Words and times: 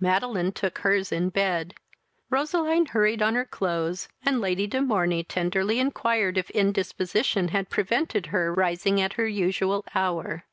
Madeline 0.00 0.50
took 0.50 0.78
her's 0.78 1.12
in 1.12 1.28
bed. 1.28 1.72
Roseline 2.28 2.86
hurried 2.86 3.22
on 3.22 3.36
her 3.36 3.44
clothes, 3.44 4.08
and 4.24 4.40
Lady 4.40 4.66
de 4.66 4.82
Morney 4.82 5.22
tenderly 5.22 5.78
inquired 5.78 6.36
if 6.36 6.50
indisposition 6.50 7.46
had 7.50 7.70
prevented 7.70 8.26
her 8.26 8.52
rising 8.52 9.00
at 9.00 9.12
her 9.12 9.28
usual 9.28 9.84
hour. 9.94 10.42